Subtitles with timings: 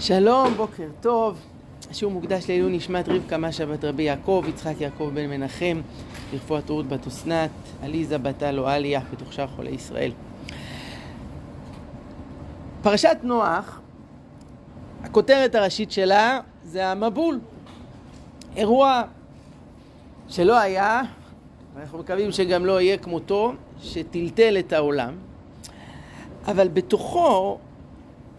[0.00, 1.38] שלום, בוקר טוב.
[1.90, 5.80] השיעור מוקדש לעילוי נשמת רבקה משה בת רבי יעקב, יצחק יעקב בן מנחם,
[6.32, 7.50] לרפואת רות בת אסנת,
[7.82, 10.12] עליזה בת אלו עליה, בתוך שאר חולי ישראל.
[12.82, 13.80] פרשת נוח,
[15.02, 17.40] הכותרת הראשית שלה זה המבול.
[18.56, 19.02] אירוע
[20.28, 21.02] שלא היה,
[21.74, 25.14] ואנחנו מקווים שגם לא יהיה כמותו, שטלטל את העולם,
[26.46, 27.58] אבל בתוכו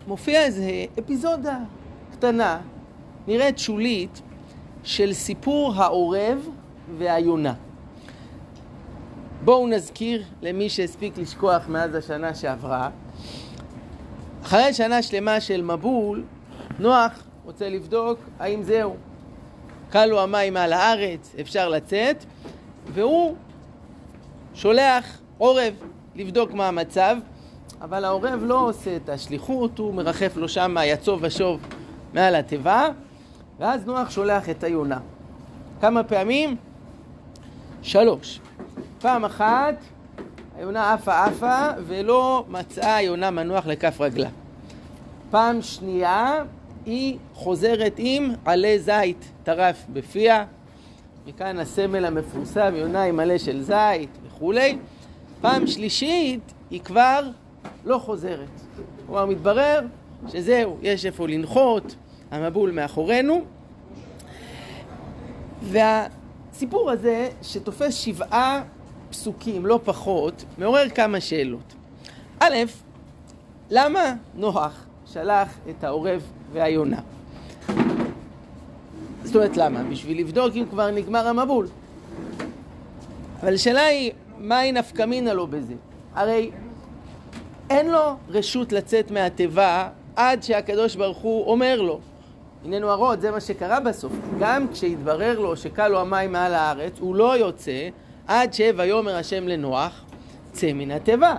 [0.10, 1.57] מופיע איזה אפיזודה
[2.12, 2.60] קטנה,
[3.28, 4.21] נראית שולית,
[4.83, 6.50] של סיפור העורב
[6.97, 7.54] והיונה.
[9.43, 12.89] בואו נזכיר למי שהספיק לשכוח מאז השנה שעברה.
[14.43, 16.24] אחרי שנה שלמה של מבול,
[16.80, 18.96] נוח רוצה לבדוק האם זהו.
[19.91, 22.25] כלו המים על הארץ, אפשר לצאת,
[22.94, 23.36] והוא
[24.54, 25.74] שולח עורב
[26.16, 27.18] לבדוק מה המצב.
[27.82, 31.60] אבל העורב לא עושה את השליחות, הוא מרחף לו שם יצוב ושוב
[32.14, 32.88] מעל התיבה,
[33.59, 34.99] ואז נוח שולח את היונה.
[35.81, 36.55] כמה פעמים?
[37.81, 38.39] שלוש.
[39.02, 39.75] פעם אחת
[40.57, 44.30] היונה עפה עפה ולא מצאה היונה מנוח לכף רגלה.
[45.31, 46.44] פעם שנייה
[46.85, 50.45] היא חוזרת עם עלי זית טרף בפיה,
[51.27, 54.77] מכאן הסמל המפורסם, יונה עם עלה של זית וכולי.
[55.41, 57.22] פעם שלישית היא כבר
[57.89, 58.49] לא חוזרת.
[59.05, 59.79] כלומר, מתברר
[60.27, 61.95] שזהו, יש איפה לנחות,
[62.31, 63.41] המבול מאחורינו.
[65.61, 68.63] והסיפור הזה, שתופס שבעה
[69.09, 71.73] פסוקים, לא פחות, מעורר כמה שאלות.
[72.39, 72.55] א',
[73.69, 76.99] למה נוח שלח את העורב והיונה?
[79.23, 79.83] זאת אומרת, למה?
[79.83, 81.67] בשביל לבדוק אם כבר נגמר המבול.
[83.41, 85.73] אבל השאלה היא, מהי נפקא מינה לו בזה?
[86.15, 86.51] הרי
[87.70, 92.00] אין לו רשות לצאת מהתיבה עד שהקדוש ברוך הוא אומר לו.
[92.66, 94.14] הננו הרות, זה מה שקרה בסוף.
[94.39, 97.90] גם כשהתברר לו שכלו המים מעל הארץ, הוא לא יוצא
[98.28, 100.03] עד שויאמר השם לנוח,
[100.52, 101.35] צא מן התיבה.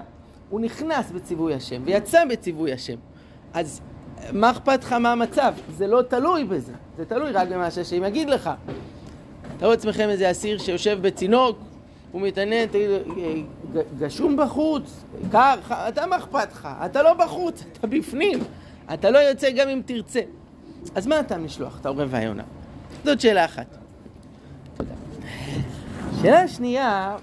[0.51, 2.97] הוא נכנס בציווי השם ויצא בציווי השם.
[3.55, 3.81] אז
[4.33, 5.55] מה אכפת לך מה המצב?
[5.77, 8.51] זה לא תלוי בזה, זה תלוי רק במה שהשם יגיד לך.
[9.59, 11.59] תראו לעצמכם איזה אסיר שיושב בצינוק,
[12.13, 12.89] הוא מתעניין, תגיד,
[13.99, 15.55] גשום בחוץ, קר,
[15.89, 16.69] אתה מה אכפת לך?
[16.85, 18.39] אתה לא בחוץ, אתה בפנים.
[18.95, 20.21] אתה לא יוצא גם אם תרצה.
[20.95, 22.43] אז מה אתה משלוח את העורב והיונה?
[23.05, 23.67] זאת שאלה אחת.
[24.77, 24.95] תודה.
[26.23, 27.17] שאלה שנייה,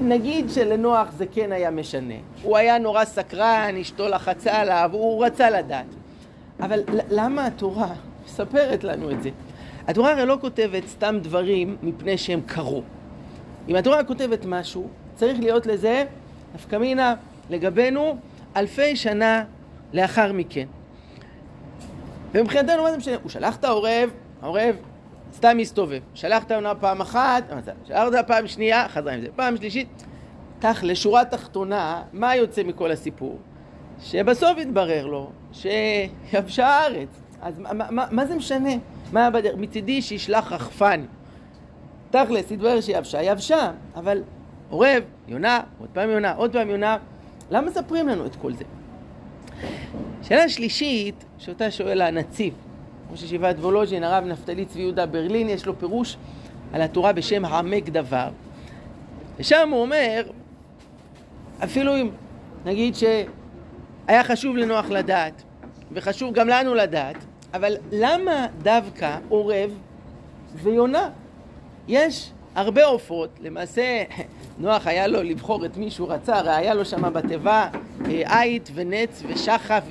[0.00, 2.14] נגיד שלנוח זה כן היה משנה.
[2.42, 5.86] הוא היה נורא סקרן, אשתו לחצה עליו, הוא רצה לדעת.
[6.60, 6.80] אבל
[7.10, 7.92] למה התורה
[8.24, 9.30] מספרת לנו את זה?
[9.86, 12.82] התורה הרי לא כותבת סתם דברים מפני שהם קרו.
[13.68, 16.04] אם התורה כותבת משהו, צריך להיות לזה
[16.54, 17.14] נפקא מינה
[17.50, 18.16] לגבינו
[18.56, 19.44] אלפי שנה
[19.92, 20.66] לאחר מכן.
[22.32, 23.16] ומבחינתנו מה זה משנה?
[23.22, 24.10] הוא שלח את העורב,
[24.42, 24.76] העורב
[25.34, 26.00] סתם מסתובב.
[26.14, 27.44] שלח את העונה פעם אחת,
[27.84, 29.26] שלח אותה פעם שנייה, חזרה עם זה.
[29.36, 30.04] פעם שלישית.
[30.58, 33.38] תכל'ס, שורה תחתונה, מה יוצא מכל הסיפור?
[34.02, 37.08] שבסוף התברר לו שיבשה הארץ.
[37.42, 38.70] אז מה, מה, מה זה משנה?
[39.12, 39.54] מה בדרך?
[39.56, 41.04] מצידי שישלח רחפן.
[42.10, 44.22] תכלס, התברר שיבשה, יבשה, אבל
[44.70, 46.96] עורב, יונה, עוד פעם יונה, עוד פעם יונה,
[47.50, 48.64] למה מספרים לנו את כל זה?
[50.22, 52.54] שאלה שלישית, שאותה שואל הנציב,
[53.10, 56.16] ראש ישיבת וולוז'ין, הרב נפתלי צבי יהודה ברלין, יש לו פירוש
[56.72, 58.28] על התורה בשם העמק דבר.
[59.38, 60.22] ושם הוא אומר,
[61.64, 62.10] אפילו אם
[62.64, 65.42] נגיד שהיה חשוב לנוח לדעת,
[65.92, 67.16] וחשוב גם לנו לדעת,
[67.54, 69.70] אבל למה דווקא עורב
[70.54, 71.08] ויונה?
[71.88, 74.04] יש הרבה עופות, למעשה
[74.58, 77.68] נוח היה לו לבחור את מי שהוא רצה, הרי היה לו שם בתיבה
[78.06, 79.82] אה, עית ונץ ושחף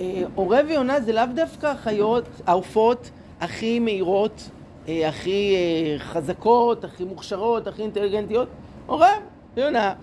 [0.00, 4.50] ועורב ויונה זה לאו דווקא החיות, העופות הכי מהירות,
[4.88, 8.48] אה, הכי אה, חזקות, הכי מוכשרות, הכי אינטליגנטיות,
[8.86, 9.20] עורב
[9.56, 9.94] ויונה.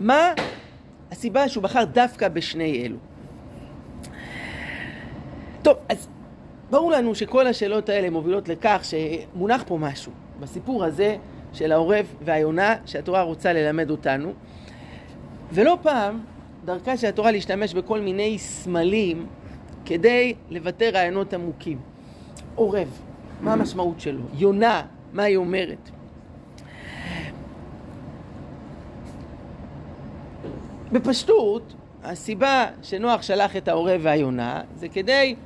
[0.00, 0.32] מה
[1.12, 2.96] הסיבה שהוא בחר דווקא בשני אלו?
[5.66, 6.08] טוב, אז
[6.70, 11.16] ברור לנו שכל השאלות האלה מובילות לכך שמונח פה משהו בסיפור הזה
[11.52, 14.32] של העורב והיונה שהתורה רוצה ללמד אותנו.
[15.52, 16.20] ולא פעם
[16.64, 19.26] דרכה של התורה להשתמש בכל מיני סמלים
[19.84, 21.78] כדי לבטא רעיונות עמוקים.
[22.54, 23.00] עורב,
[23.40, 24.22] מה המשמעות שלו?
[24.34, 24.82] יונה,
[25.12, 25.90] מה היא אומרת?
[30.92, 31.74] בפשטות,
[32.04, 35.36] הסיבה שנוח שלח את העורב והיונה זה כדי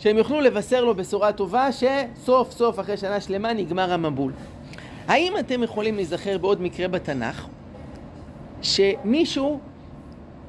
[0.00, 4.32] שהם יוכלו לבשר לו בשורה טובה שסוף סוף אחרי שנה שלמה נגמר המבול.
[5.08, 7.46] האם אתם יכולים להיזכר בעוד מקרה בתנ"ך
[8.62, 9.60] שמישהו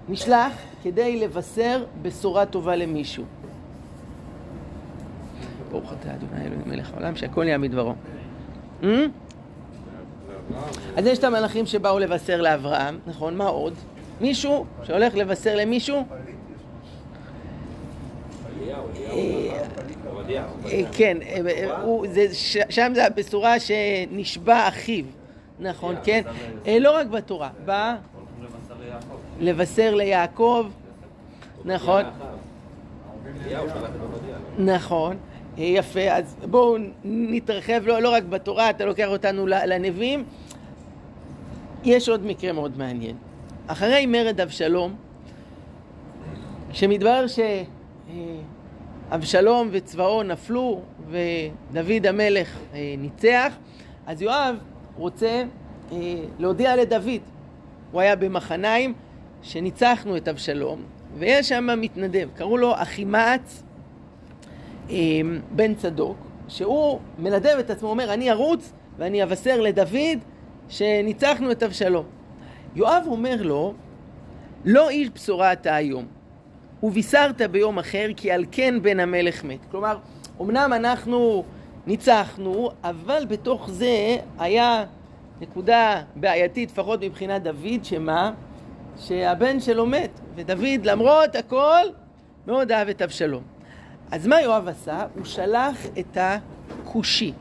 [0.09, 0.53] נשלח
[0.83, 3.23] כדי לבשר בשורה טובה למישהו.
[5.71, 7.93] ברוך אתה אדוני אלוהים מלך העולם שהכל יהיה מדברו.
[8.81, 8.85] Hmm?
[10.97, 13.37] אז יש את המלאכים שבאו לבשר לאברהם, נכון?
[13.37, 13.73] מה עוד?
[14.21, 16.03] מישהו שהולך לבשר למישהו?
[20.29, 21.41] אה, כן, אה,
[22.69, 25.05] שם זה הבשורה שנשבע אחיו,
[25.59, 26.21] נכון, כן?
[26.67, 27.95] אה, לא רק בתורה, בא
[29.39, 30.67] לבשר ליעקב,
[31.65, 32.03] נכון,
[34.57, 35.17] נכון,
[35.57, 40.23] יפה, אז בואו נתרחב לא, לא רק בתורה, אתה לוקח אותנו לנביאים,
[41.83, 43.15] יש עוד מקרה מאוד מעניין.
[43.67, 44.95] אחרי מרד אבשלום,
[46.71, 47.25] שמתברר
[49.11, 53.53] שאבשלום וצבאו נפלו ודוד המלך אה, ניצח,
[54.07, 54.55] אז יואב
[54.97, 55.43] רוצה
[55.91, 55.97] אה,
[56.39, 57.21] להודיע לדוד,
[57.91, 58.93] הוא היה במחניים,
[59.41, 60.81] שניצחנו את אבשלום,
[61.17, 63.63] ויש שם מתנדב, קראו לו אחימץ
[64.89, 64.95] אה,
[65.51, 66.17] בן צדוק,
[66.47, 70.19] שהוא מנדב את עצמו, אומר, אני ארוץ ואני אבשר לדוד
[70.69, 72.05] שניצחנו את אבשלום.
[72.75, 73.73] יואב אומר לו,
[74.65, 76.05] לא איש בשורה אתה היום,
[76.83, 79.59] ובישרת ביום אחר, כי על כן בן המלך מת.
[79.71, 79.97] כלומר,
[80.41, 81.43] אמנם אנחנו
[81.87, 84.85] ניצחנו, אבל בתוך זה היה
[85.41, 88.31] נקודה בעייתית, לפחות מבחינת דוד, שמה?
[88.97, 91.85] שהבן שלו מת, ודוד למרות הכל
[92.47, 93.43] מאוד אהב את אבשלום.
[94.11, 95.05] אז מה יואב עשה?
[95.15, 97.33] הוא שלח את הכושי.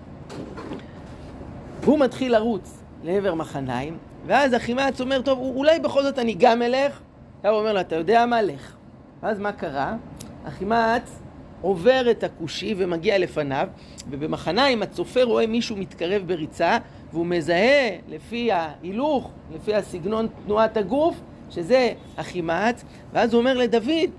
[1.80, 7.00] והוא מתחיל לרוץ לעבר מחניים, ואז אחימץ אומר, טוב, אולי בכל זאת אני גם אלך?
[7.42, 8.42] הוא אומר לו, אתה יודע מה?
[8.42, 8.79] לך.
[9.22, 9.96] ואז מה קרה?
[10.44, 11.20] אחימץ
[11.62, 13.68] עובר את הכושי ומגיע לפניו,
[14.10, 16.78] ובמחניים הצופה רואה מישהו מתקרב בריצה,
[17.12, 21.20] והוא מזהה לפי ההילוך, לפי הסגנון תנועת הגוף,
[21.50, 24.10] שזה אחימץ, ואז הוא אומר לדוד,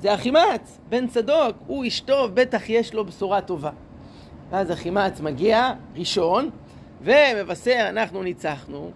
[0.00, 3.70] זה אחימץ, בן צדוק, הוא איש טוב, בטח יש לו בשורה טובה.
[4.50, 6.50] ואז אחימץ מגיע ראשון,
[7.02, 8.90] ומבשר, אנחנו ניצחנו,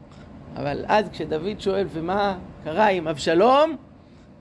[0.57, 3.77] אבל אז כשדוד שואל, ומה קרה עם אבשלום?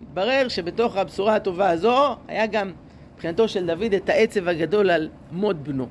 [0.01, 2.71] מתברר שבתוך הבשורה הטובה הזו היה גם
[3.13, 5.87] מבחינתו של דוד את העצב הגדול על מות בנו.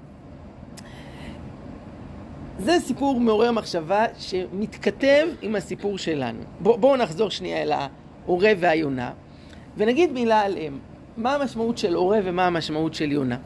[2.59, 6.41] זה סיפור מעורר מחשבה שמתכתב עם הסיפור שלנו.
[6.61, 9.13] בואו בוא נחזור שנייה אל העורב והיונה
[9.77, 10.79] ונגיד מילה עליהם.
[11.17, 13.37] מה המשמעות של עורב ומה המשמעות של יונה?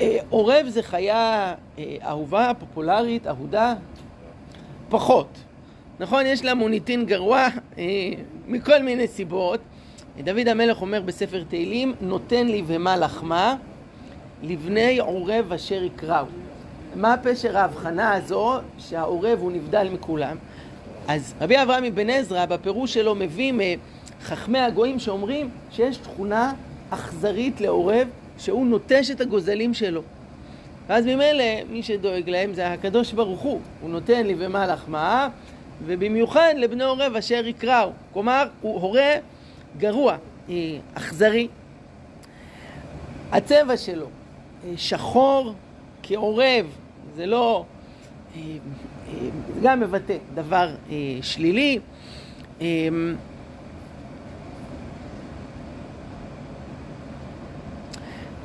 [0.00, 3.74] אה, עורב זה חיה אה, אהובה, פופולרית, אהודה,
[4.88, 5.38] פחות.
[6.00, 7.48] נכון, יש לה מוניטין גרוע
[7.78, 7.84] אה,
[8.46, 9.60] מכל מיני סיבות.
[10.24, 13.56] דוד המלך אומר בספר תהילים, נותן לי ומה לחמה,
[14.42, 16.26] לבני עורב אשר יקראו.
[16.94, 20.36] מה פשר ההבחנה הזו שהעורב הוא נבדל מכולם?
[21.08, 23.52] אז רבי אברהם אבן עזרא בפירוש שלו מביא
[24.22, 26.52] מחכמי הגויים שאומרים שיש תכונה
[26.90, 28.08] אכזרית לעורב
[28.38, 30.02] שהוא נוטש את הגוזלים שלו.
[30.88, 35.28] ואז ממילא מי שדואג להם זה הקדוש ברוך הוא, הוא נותן לי ומה לחמה,
[35.84, 37.90] ובמיוחד לבני עורב אשר יקראו.
[38.12, 39.12] כלומר, הוא הורה
[39.78, 40.16] גרוע,
[40.48, 40.54] אה,
[40.94, 41.48] אכזרי.
[43.32, 45.52] הצבע שלו אה, שחור
[46.02, 46.66] כעורב,
[47.16, 47.64] זה לא...
[48.36, 48.40] אה,
[49.54, 50.74] זה גם מבטא דבר
[51.22, 51.78] שלילי.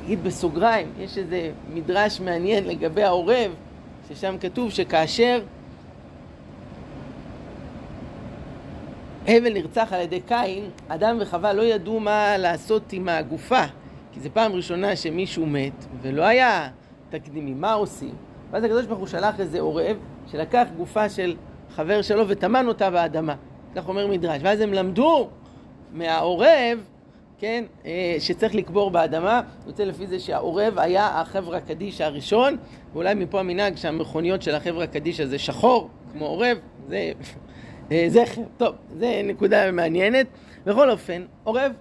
[0.04, 3.50] נגיד בסוגריים, יש איזה מדרש מעניין לגבי העורב,
[4.08, 5.42] ששם כתוב שכאשר
[9.26, 13.64] הבל נרצח על ידי קין, אדם וחווה לא ידעו מה לעשות עם הגופה,
[14.12, 16.68] כי זו פעם ראשונה שמישהו מת, ולא היה
[17.10, 18.14] תקדימים, מה עושים?
[18.50, 19.96] ואז הקדוש ברוך הוא שלח איזה עורב,
[20.30, 21.36] שלקח גופה של
[21.70, 23.34] חבר שלו וטמן אותה באדמה.
[23.74, 24.40] כך אומר מדרש.
[24.42, 25.28] ואז הם למדו
[25.92, 26.78] מהעורב
[27.38, 32.56] כן, אה, שצריך לקבור באדמה, יוצא לפי זה שהעורב היה החברה קדיש הראשון,
[32.92, 37.12] ואולי מפה המנהג שהמכוניות של החברה קדיש הזה שחור, כמו עורב, זה
[38.08, 38.42] זכר.
[38.56, 40.26] טוב, זה נקודה מעניינת.
[40.66, 41.72] בכל אופן, עורב,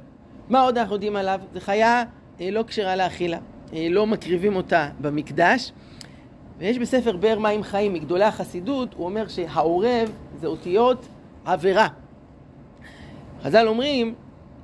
[0.49, 1.39] מה עוד אנחנו יודעים עליו?
[1.53, 2.03] זה חיה
[2.41, 3.37] אה, לא כשרה לאכילה,
[3.73, 5.71] לא מקריבים אותה במקדש.
[6.57, 11.07] ויש בספר באר מים חיים, מגדולי החסידות, הוא אומר שהעורב זה אותיות
[11.45, 11.87] עבירה.
[13.43, 14.15] חז"ל אומרים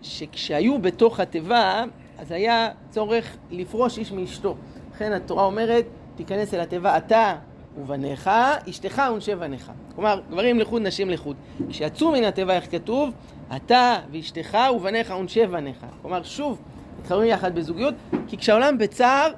[0.02, 1.84] שכשהיו בתוך התיבה,
[2.18, 4.56] אז היה צורך לפרוש איש מאשתו.
[4.96, 5.86] לכן התורה אומרת,
[6.16, 7.36] תיכנס אל התיבה אתה
[7.78, 8.30] ובניך,
[8.70, 9.72] אשתך ונשי בניך.
[9.96, 11.36] כלומר, גברים לחוד, נשים לחוד.
[11.70, 13.14] כשיצאו מן התיבה, איך כתוב?
[13.56, 15.86] אתה ואשתך ובניך ונשי בניך.
[16.02, 16.62] כלומר, שוב,
[17.00, 17.94] מתחברים יחד בזוגיות,
[18.28, 19.32] כי כשהעולם בצער,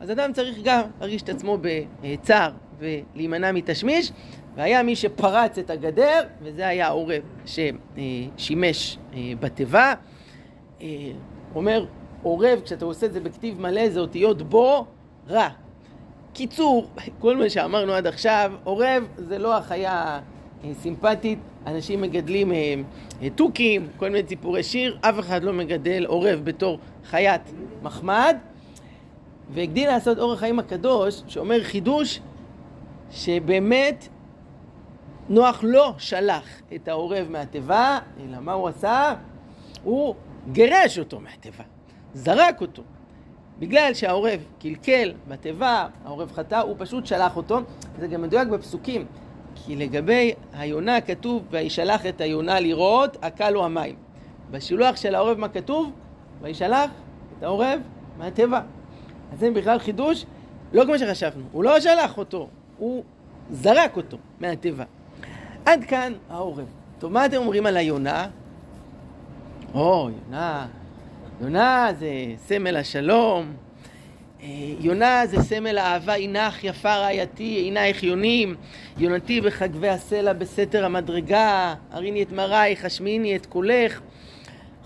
[0.00, 4.12] אז אדם צריך גם להרגיש את עצמו בצער ולהימנע מתשמיש,
[4.56, 8.98] והיה מי שפרץ את הגדר, וזה היה העורב ששימש
[9.40, 9.94] בתיבה.
[11.54, 11.86] אומר,
[12.22, 14.86] עורב, כשאתה עושה את זה בכתיב מלא, זה אותיות בו
[15.28, 15.48] רע.
[16.34, 16.86] קיצור,
[17.18, 20.20] כל מה שאמרנו עד עכשיו, עורב זה לא החיה
[20.72, 22.52] סימפטית, אנשים מגדלים
[23.34, 27.42] תוכים, כל מיני ציפורי שיר, אף אחד לא מגדל עורב בתור חיית
[27.82, 28.36] מחמד.
[29.50, 32.20] והגדיל לעשות אורח חיים הקדוש, שאומר חידוש
[33.10, 34.08] שבאמת
[35.28, 39.14] נוח לא שלח את העורב מהתיבה, אלא מה הוא עשה?
[39.82, 40.14] הוא
[40.52, 41.64] גירש אותו מהתיבה,
[42.14, 42.82] זרק אותו.
[43.58, 47.60] בגלל שהעורב קלקל בתיבה, העורב חטא, הוא פשוט שלח אותו.
[48.00, 49.06] זה גם מדויק בפסוקים,
[49.54, 53.94] כי לגבי היונה כתוב, וישלח את היונה לראות, עקה המים.
[54.50, 55.92] בשילוח של העורב מה כתוב?
[56.42, 56.90] וישלח
[57.38, 57.80] את העורב
[58.18, 58.60] מהתיבה.
[59.32, 60.24] אז זה בכלל חידוש,
[60.72, 61.44] לא כמו שחשבנו.
[61.52, 63.04] הוא לא שלח אותו, הוא
[63.50, 64.84] זרק אותו מהתיבה.
[65.66, 66.66] עד כאן העורב.
[66.98, 68.26] טוב, מה אתם אומרים על היונה?
[69.74, 70.66] או, יונה,
[71.40, 73.52] יונה זה סמל השלום,
[74.42, 74.48] אה,
[74.80, 78.54] יונה זה סמל האהבה, הינך יפה רעייתי, עינייך יונים,
[78.98, 84.00] יונתי בחגבי הסלע בסתר המדרגה, הריני את מרייך, השמיני את קולך.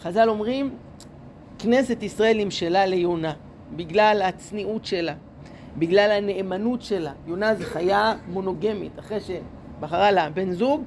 [0.01, 0.71] חז"ל אומרים,
[1.59, 3.33] כנסת ישראל נמשלה ליונה,
[3.77, 5.15] בגלל הצניעות שלה,
[5.77, 7.13] בגלל הנאמנות שלה.
[7.27, 10.85] יונה זה חיה מונוגמית, אחרי שבחרה לה בן זוג,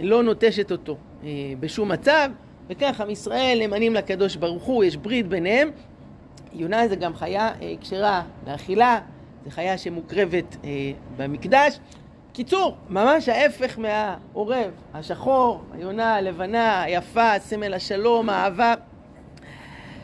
[0.00, 1.28] לא נוטשת אותו אה,
[1.60, 2.30] בשום מצב,
[2.68, 5.70] וכך עם ישראל נאמנים לקדוש ברוך הוא, יש ברית ביניהם.
[6.52, 9.00] יונה זה גם חיה אה, כשרה לאכילה,
[9.44, 10.70] זו חיה שמוקרבת אה,
[11.16, 11.78] במקדש.
[12.32, 18.74] קיצור, ממש ההפך מהעורב, השחור, היונה, הלבנה, היפה, סמל השלום, האהבה.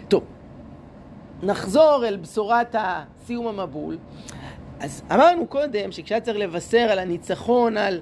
[0.09, 0.25] טוב,
[1.43, 2.75] נחזור אל בשורת
[3.27, 3.99] סיום המבול.
[4.81, 8.01] אז אמרנו קודם שכשהיה צריך לבשר על הניצחון על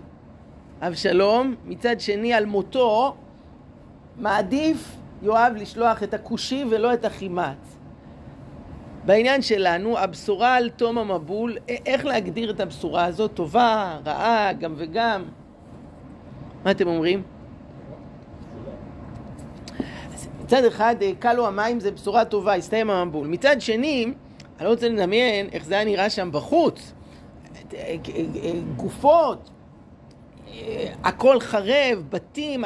[0.81, 3.17] אבשלום, מצד שני על מותו,
[4.19, 7.77] מעדיף יואב לשלוח את הכושי ולא את החימץ.
[9.05, 11.57] בעניין שלנו, הבשורה על תום המבול,
[11.87, 13.35] איך להגדיר את הבשורה הזאת?
[13.35, 15.25] טובה, רעה, גם וגם?
[16.65, 17.23] מה אתם אומרים?
[20.43, 23.27] מצד אחד, כלו המים זה בשורה טובה, הסתיים המבול.
[23.27, 24.05] מצד שני,
[24.59, 26.93] אני לא רוצה לדמיין איך זה היה נראה שם בחוץ.
[28.77, 29.51] גופות,
[31.05, 32.65] הכל חרב, בתים,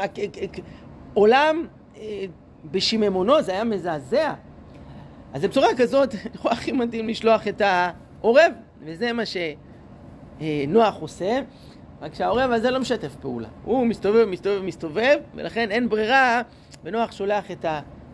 [1.15, 1.67] עולם
[2.65, 4.35] בשיממונו, זה היה מזעזע.
[5.33, 8.53] אז בצורה כזאת, לכאורה הכי מדהים לשלוח את העורב,
[8.85, 11.41] וזה מה שנוח עושה,
[12.03, 13.49] רק שהעורב הזה לא משתף פעולה.
[13.65, 16.43] הוא מסתובב, מסתובב, מסתובב, ולכן אין ברירה,
[16.85, 17.65] ונוח שולח את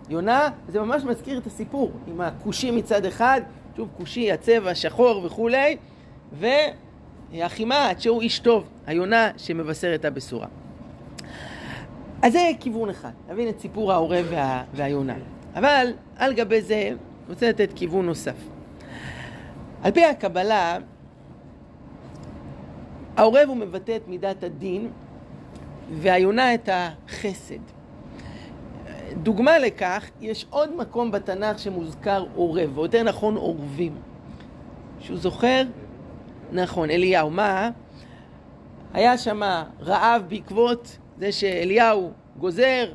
[0.09, 3.40] היונה, זה ממש מזכיר את הסיפור, עם הכושי מצד אחד,
[3.76, 5.76] שוב כושי, הצבע, שחור וכולי,
[7.33, 10.47] והחימה, שהוא איש טוב, היונה שמבשר את הבשורה.
[12.23, 15.15] אז זה כיוון אחד, להבין את סיפור העורב וה, והיונה.
[15.55, 16.97] אבל על גבי זה, אני
[17.29, 18.37] רוצה לתת כיוון נוסף.
[19.83, 20.79] על פי הקבלה,
[23.17, 24.91] העורב הוא מבטא את מידת הדין,
[25.93, 27.59] והיונה את החסד.
[29.23, 33.95] דוגמה לכך, יש עוד מקום בתנ"ך שמוזכר עורב, או יותר נכון עורבים.
[35.01, 35.63] שהוא זוכר?
[36.53, 37.31] נכון, אליהו.
[37.31, 37.71] מה?
[38.95, 39.41] היה שם
[39.81, 42.93] רעב בעקבות זה שאליהו גוזר,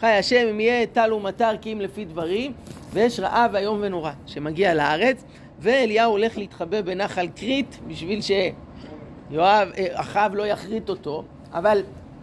[0.00, 2.52] חי השם אם יהיה טל ומטר כי אם לפי דברים,
[2.92, 5.24] ויש רעב איום ונורא שמגיע לארץ,
[5.58, 11.82] ואליהו הולך להתחבא בנחל כרית בשביל שיואב, אה, אחאב לא יכרית אותו, אבל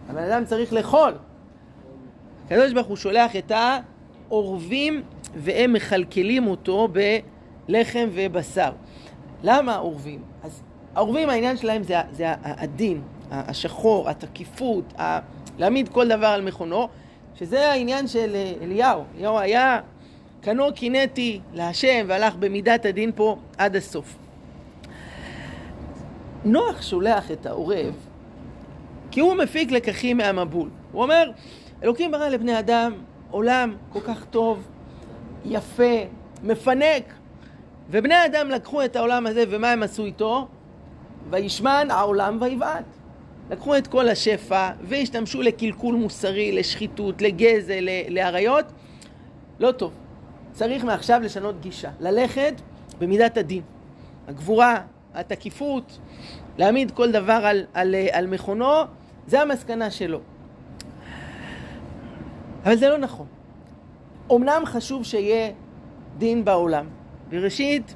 [0.10, 1.14] הבן אדם צריך לאכול.
[2.46, 5.04] הקדוש ברוך הוא שולח את העורבים
[5.36, 6.88] והם מכלכלים אותו
[7.68, 8.72] בלחם ובשר.
[9.44, 10.22] למה עורבים?
[10.44, 10.62] אז
[10.96, 13.02] העורבים העניין שלהם זה, זה הדין,
[13.48, 15.20] השחור, התקיפות, ה...
[15.58, 16.88] להעמיד כל דבר על מכונו,
[17.36, 19.04] שזה העניין של אה, אליהו.
[19.18, 19.80] אליהו היה
[20.42, 24.16] קנו קינאתי להשם והלך במידת הדין פה עד הסוף.
[26.46, 27.96] נוח שולח את העורב
[29.12, 30.70] כי הוא מפיק לקחים מהמבול.
[30.92, 31.32] הוא אומר,
[31.84, 32.94] אלוקים ברא לבני אדם
[33.32, 34.68] עולם כל כך טוב,
[35.46, 35.96] יפה,
[36.44, 37.14] מפנק,
[37.90, 40.48] ובני אדם לקחו את העולם הזה ומה הם עשו איתו?
[41.30, 42.95] וישמן העולם ויבעט.
[43.50, 48.66] לקחו את כל השפע והשתמשו לקלקול מוסרי, לשחיתות, לגזל, לאריות.
[49.60, 49.94] לא טוב.
[50.52, 52.54] צריך מעכשיו לשנות גישה, ללכת
[53.00, 53.62] במידת הדין.
[54.28, 54.82] הגבורה,
[55.14, 56.00] התקיפות,
[56.58, 58.82] להעמיד כל דבר על, על, על מכונו,
[59.28, 60.20] זה המסקנה שלו.
[62.64, 63.28] אבל זה לא נכון.
[64.32, 65.52] אמנם חשוב שיהיה
[66.18, 66.88] דין בעולם.
[67.30, 67.96] בראשית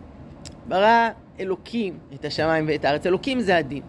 [0.68, 3.06] ברא אלוקים את השמיים ואת הארץ.
[3.06, 3.84] אלוקים זה הדין.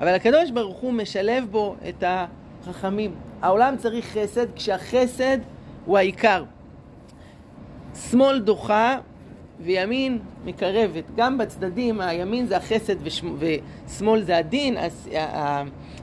[0.00, 3.14] אבל הקדוש ברוך הוא משלב בו את החכמים.
[3.42, 5.38] העולם צריך חסד כשהחסד
[5.84, 6.44] הוא העיקר.
[8.10, 8.98] שמאל דוחה
[9.60, 11.04] וימין מקרבת.
[11.16, 14.76] גם בצדדים, הימין זה החסד ושמאל זה הדין.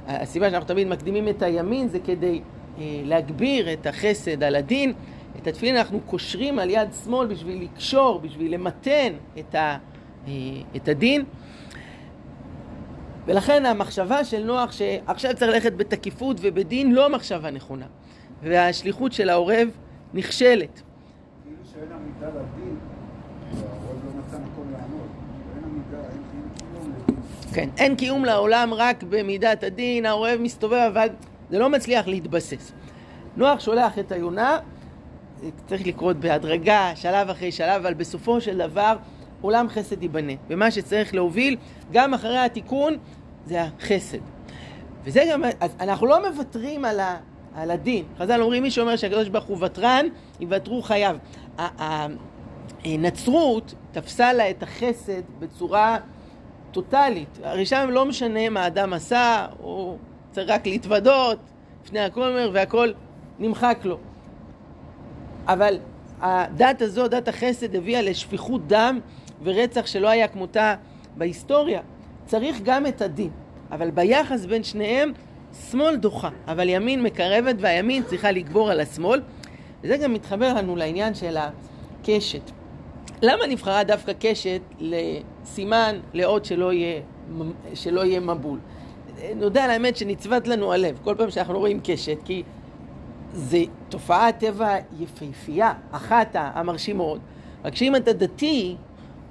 [0.07, 2.41] הסיבה שאנחנו תמיד מקדימים את הימין זה כדי
[2.77, 4.93] אה, להגביר את החסד על הדין.
[5.41, 9.77] את התפילין אנחנו קושרים על יד שמאל בשביל לקשור, בשביל למתן את, אה,
[10.75, 11.23] את הדין.
[13.25, 17.85] ולכן המחשבה של נוח שעכשיו צריך ללכת בתקיפות ובדין לא מחשבה נכונה.
[18.43, 19.67] והשליחות של העורב
[20.13, 20.81] נכשלת.
[21.43, 22.77] כאילו שאין עמידה לדין,
[23.53, 25.07] לא מצא מקום לעמוד.
[27.53, 31.07] כן, אין קיום לעולם רק במידת הדין, העורב מסתובב אבל
[31.49, 32.71] זה לא מצליח להתבסס.
[33.37, 34.59] נוח שולח את היונה,
[35.67, 38.95] צריך לקרות בהדרגה, שלב אחרי שלב, אבל בסופו של דבר
[39.43, 40.33] עולם חסד ייבנה.
[40.49, 41.57] ומה שצריך להוביל,
[41.91, 42.97] גם אחרי התיקון,
[43.45, 44.17] זה החסד.
[45.03, 47.17] וזה גם, אז אנחנו לא מוותרים על, ה,
[47.55, 48.05] על הדין.
[48.17, 50.05] חז"ל אומרים, מי שאומר שהקדוש ברוך הוא ותרן,
[50.39, 51.17] יוותרו חייו.
[52.85, 55.97] הנצרות תפסה לה את החסד בצורה
[56.71, 57.39] טוטאלית.
[57.43, 59.97] הרי שם לא משנה מה אדם עשה, הוא
[60.31, 61.39] צריך רק להתוודות
[61.85, 62.91] לפני הכומר והכל
[63.39, 63.97] נמחק לו.
[65.47, 65.77] אבל
[66.21, 68.99] הדת הזו, דת החסד, הביאה לשפיכות דם
[69.43, 70.75] ורצח שלא היה כמותה
[71.17, 71.81] בהיסטוריה.
[72.25, 73.29] צריך גם את הדין,
[73.71, 75.11] אבל ביחס בין שניהם,
[75.71, 79.21] שמאל דוחה, אבל ימין מקרבת והימין צריכה לגבור על השמאל.
[79.83, 82.51] וזה גם מתחבר לנו לעניין של הקשת.
[83.21, 87.01] למה נבחרה דווקא קשת לסימן לאות שלא יהיה,
[87.73, 88.59] שלא יהיה מבול?
[89.35, 92.43] נודה על האמת שנצבט לנו הלב כל פעם שאנחנו רואים קשת, כי
[93.33, 97.19] זה תופעת טבע יפהפייה, אחת המרשימות.
[97.65, 98.75] רק שאם אתה דתי,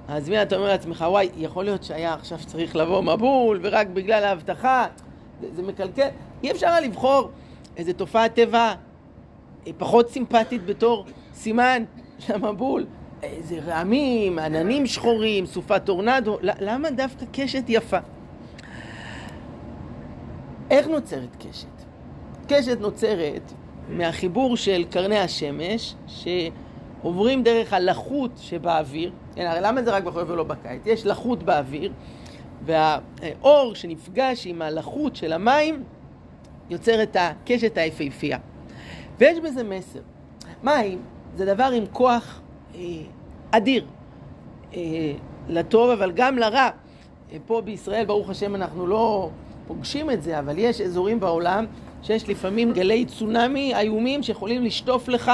[0.07, 4.23] אז מי אתה אומר לעצמך, וואי, יכול להיות שהיה עכשיו צריך לבוא מבול, ורק בגלל
[4.23, 4.85] ההבטחה,
[5.41, 6.07] זה, זה מקלקל.
[6.43, 7.29] אי אפשר לבחור
[7.77, 8.73] איזה תופעת טבע
[9.67, 11.83] אה, פחות סימפטית בתור סימן
[12.19, 12.85] של המבול.
[13.23, 17.97] איזה רעמים, עננים שחורים, סופת טורנדו, למה דווקא קשת יפה?
[20.69, 21.67] איך נוצרת קשת?
[22.47, 23.53] קשת נוצרת
[23.89, 25.95] מהחיבור של קרני השמש,
[27.03, 29.11] שעוברים דרך הלחות שבאוויר.
[29.35, 30.81] כן, הרי למה זה רק בחורף ולא בקיץ?
[30.85, 31.91] יש לחות באוויר,
[32.65, 35.83] והאור שנפגש עם הלחות של המים
[36.69, 38.37] יוצר את הקשת היפהפייה.
[39.17, 39.99] ויש בזה מסר.
[40.63, 41.01] מים
[41.35, 42.41] זה דבר עם כוח
[42.75, 42.81] אה,
[43.51, 43.85] אדיר,
[44.73, 44.79] אה,
[45.49, 46.69] לטוב אבל גם לרע.
[47.31, 49.29] אה, פה בישראל, ברוך השם, אנחנו לא
[49.67, 51.65] פוגשים את זה, אבל יש אזורים בעולם
[52.03, 55.31] שיש לפעמים גלי צונאמי איומים שיכולים לשטוף לך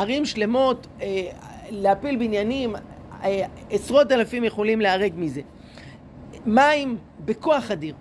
[0.00, 1.22] ערים שלמות, אה,
[1.70, 2.76] להפיל בניינים,
[3.22, 5.40] אה, עשרות אלפים יכולים להיהרג מזה.
[6.46, 7.94] מים בכוח אדיר.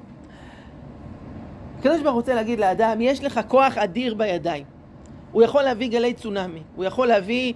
[1.79, 4.63] הקדוש ברוך רוצה להגיד לאדם, יש לך כוח אדיר בידיים.
[5.31, 7.53] הוא יכול להביא גלי צונאמי, הוא יכול להביא,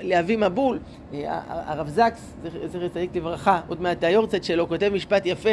[0.00, 0.78] להביא מבול.
[1.14, 2.34] אה, הרב זקס,
[2.66, 5.50] זכר צדיק לברכה, עוד מעט היורצת שלו, כותב משפט יפה,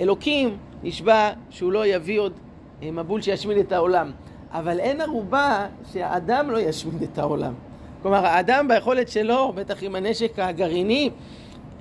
[0.00, 2.32] אלוקים נשבע שהוא לא יביא עוד
[2.82, 4.10] אה, מבול שישמיד את העולם.
[4.52, 7.54] אבל אין ערובה שהאדם לא ישמיד את העולם.
[8.06, 11.10] כלומר, האדם ביכולת שלו, בטח עם הנשק הגרעיני,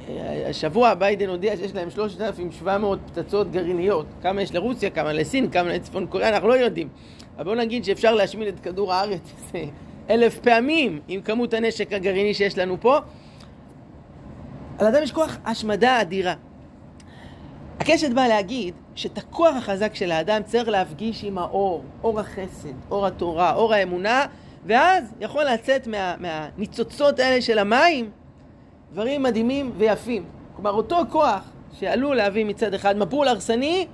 [0.10, 4.06] אה, השבוע ביידן הודיע שיש להם 3,700 פצצות גרעיניות.
[4.22, 6.90] כמה יש לרוסיה, כמה לסין, כמה לצפון קוריאה, אנחנו לא יודעים.
[7.36, 9.52] אבל בואו נגיד שאפשר להשמיד את כדור הארץ
[10.10, 12.98] אלף פעמים עם כמות הנשק הגרעיני שיש לנו פה.
[14.82, 16.34] לאדם יש כוח השמדה אדירה.
[17.80, 23.06] הקשת באה להגיד שאת הכוח החזק של האדם צריך להפגיש עם האור, אור החסד, אור
[23.06, 24.26] התורה, אור האמונה,
[24.66, 28.10] ואז יכול לצאת מה, מהניצוצות האלה של המים
[28.92, 30.24] דברים מדהימים ויפים.
[30.56, 33.88] כלומר, אותו כוח שעלול להביא מצד אחד מבול הרסני,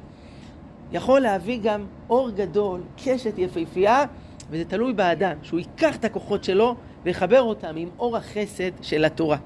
[0.92, 4.06] יכול להביא גם אור גדול, קשת יפהפייה,
[4.50, 9.38] וזה תלוי באדם, שהוא ייקח את הכוחות שלו ויחבר אותם עם אור החסד של התורה.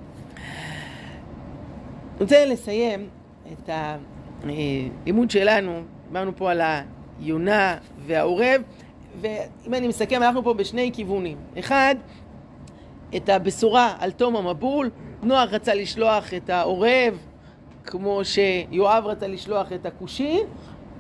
[2.15, 3.09] אני רוצה לסיים
[3.53, 3.69] את.
[4.43, 6.61] הלימוד שלנו, דיברנו פה על
[7.19, 8.61] היונה והעורב,
[9.21, 11.37] ואם אני מסכם, אנחנו פה בשני כיוונים.
[11.59, 11.95] אחד,
[13.15, 14.89] את הבשורה על תום המבול,
[15.23, 17.17] נוח רצה לשלוח את העורב,
[17.85, 20.39] כמו שיואב רצה לשלוח את הכושי,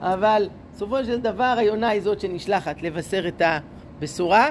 [0.01, 4.49] אבל בסופו של דבר היונה היא זאת שנשלחת לבשר את הבשורה.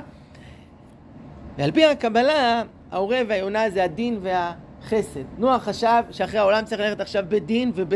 [1.58, 5.24] ועל פי הקבלה, העורב והיונה זה הדין והחסד.
[5.38, 7.94] נוח חשב שאחרי העולם צריך ללכת עכשיו בדין וב...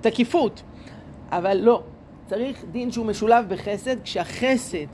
[0.00, 0.62] תקיפות.
[1.32, 1.82] אבל לא,
[2.26, 4.86] צריך דין שהוא משולב בחסד, כשהחסד,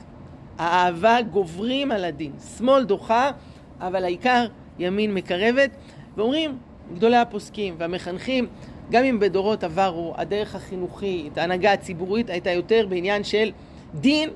[0.57, 2.31] האהבה גוברים על הדין.
[2.57, 3.31] שמאל דוחה,
[3.79, 4.45] אבל העיקר
[4.79, 5.69] ימין מקרבת.
[6.17, 6.57] ואומרים
[6.95, 8.47] גדולי הפוסקים והמחנכים,
[8.91, 13.51] גם אם בדורות עברו הדרך החינוכית, ההנהגה הציבורית הייתה יותר בעניין של
[13.95, 14.29] דין,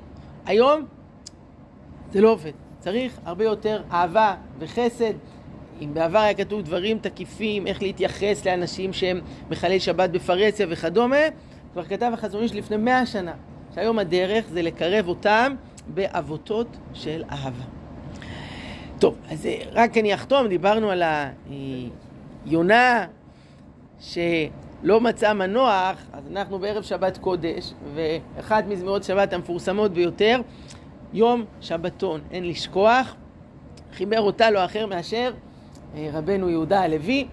[0.46, 0.84] היום
[2.12, 2.52] זה לא עובד.
[2.78, 5.12] צריך הרבה יותר אהבה וחסד.
[5.80, 11.16] אם בעבר היה כתוב דברים תקיפים, איך להתייחס לאנשים שהם מחללי שבת בפרהסיה וכדומה,
[11.72, 13.32] כבר כתב החזון איש לפני מאה שנה,
[13.74, 15.54] שהיום הדרך זה לקרב אותם
[15.86, 17.64] בעבותות של אהבה.
[18.98, 21.02] טוב, אז אה, רק אני אחתום, דיברנו על
[22.46, 23.06] היונה
[24.00, 30.40] שלא מצאה מנוח, אז אנחנו בערב שבת קודש, ואחת מזמירות שבת המפורסמות ביותר,
[31.12, 33.14] יום שבתון, אין לשכוח,
[33.92, 35.32] חיבר אותה לא אחר מאשר
[35.94, 37.26] אה, רבנו יהודה הלוי,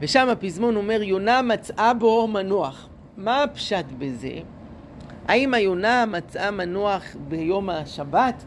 [0.00, 2.88] ושם הפזמון אומר, יונה מצאה בו מנוח.
[3.16, 4.32] מה הפשט בזה?
[5.28, 8.44] האם היונה מצאה מנוח ביום השבת?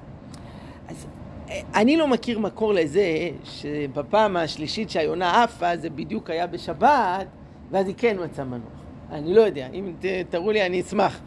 [0.87, 1.07] אז
[1.49, 7.27] אה, אני לא מכיר מקור לזה שבפעם השלישית שהיונה עפה זה בדיוק היה בשבת
[7.71, 8.81] ואז היא כן מצאה מנוח.
[9.11, 9.93] אני לא יודע, אם
[10.29, 11.19] תראו לי אני אשמח.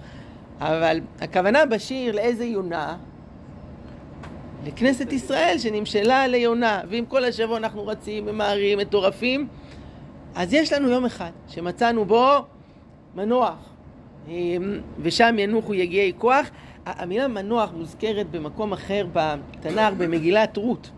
[0.60, 2.96] אבל הכוונה בשיר לאיזה יונה?
[4.66, 9.48] לכנסת ישראל שנמשלה ליונה, ואם כל השבוע אנחנו רצים, ממהרים, מטורפים,
[10.34, 12.44] אז יש לנו יום אחד שמצאנו בו
[13.14, 13.73] מנוח,
[14.98, 16.50] ושם ינוחו יגיעי כוח.
[16.86, 20.90] המילה מנוח מוזכרת במקום אחר בתנ"ך, במגילת רות,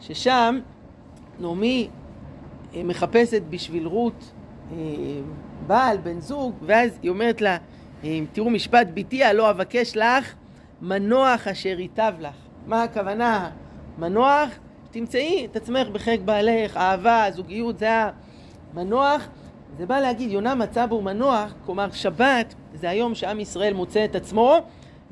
[0.00, 0.58] ששם
[1.40, 1.88] נעמי
[2.74, 4.32] אה, מחפשת בשביל רות
[4.72, 4.76] אה,
[5.66, 7.56] בעל, בן זוג, ואז היא אומרת לה,
[8.04, 10.34] אה, תראו משפט, ביתי הלא אבקש לך
[10.82, 12.34] מנוח אשר ייטב לך.
[12.66, 13.50] מה הכוונה?
[13.98, 14.48] מנוח,
[14.90, 17.88] תמצאי את עצמך בחיק בעלך, אהבה, זוגיות, זה
[18.74, 19.28] המנוח.
[19.78, 24.14] זה בא להגיד, יונה מצא בו מנוח, כלומר שבת זה היום שעם ישראל מוצא את
[24.14, 24.56] עצמו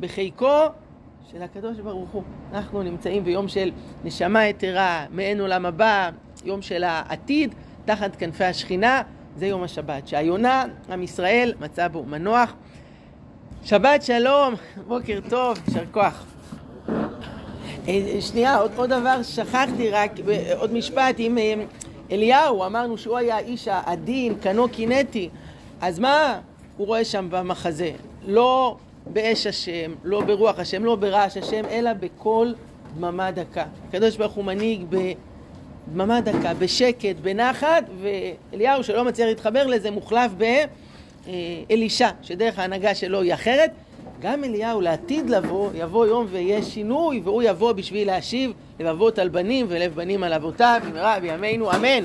[0.01, 0.67] בחיקו
[1.33, 2.23] של הקדוש ברוך הוא.
[2.53, 3.71] אנחנו נמצאים ביום של
[4.05, 6.11] נשמה יתרה, מעין עולם הבא,
[6.45, 9.03] יום של העתיד, תחת כנפי השכינה,
[9.37, 10.09] זה יום השבת.
[10.09, 12.55] שהיונה, עם ישראל, מצא בו מנוח.
[13.65, 14.55] שבת שלום,
[14.89, 16.25] בוקר טוב, יישר כוח.
[17.89, 20.13] אה, שנייה, עוד, עוד דבר שכחתי רק,
[20.57, 21.55] עוד משפט עם אה,
[22.13, 25.29] אליהו, אמרנו שהוא היה האיש העדין, קנו קינטי,
[25.81, 26.41] אז מה
[26.77, 27.91] הוא רואה שם במחזה?
[28.27, 32.55] לא באש השם, לא ברוח השם, לא ברעש השם, אלא בקול
[32.97, 33.65] דממה דקה.
[33.89, 40.33] הקדוש ברוך הוא מנהיג בדממה דקה, בשקט, בנחת, ואליהו שלא מצליח להתחבר לזה מוחלף
[41.27, 43.71] באלישע, שדרך ההנהגה שלו היא אחרת.
[44.23, 49.67] גם אליהו לעתיד לבוא, יבוא יום ויהיה שינוי, והוא יבוא בשביל להשיב לבבות על בנים
[49.69, 52.05] ולב בנים על אבותיו, במהרה בימינו, אמן.